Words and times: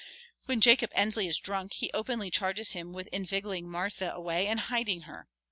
When 0.47 0.61
Jacob 0.61 0.89
Ensley 0.95 1.27
is 1.27 1.37
drunk 1.37 1.73
he 1.73 1.91
openly 1.93 2.31
charges 2.31 2.71
him 2.71 2.91
with 2.91 3.05
inveigling 3.13 3.69
Martha 3.69 4.09
away 4.09 4.47
and 4.47 4.61
hiding 4.61 5.01
her. 5.01 5.29